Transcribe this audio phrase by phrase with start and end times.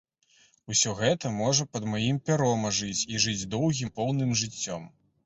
[0.75, 4.89] Усё гэта можа пад маім пяром ажыць і жыць доўгім поўным жыццём.